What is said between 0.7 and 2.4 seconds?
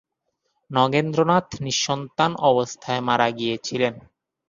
নগেন্দ্রনাথ নিঃসন্তান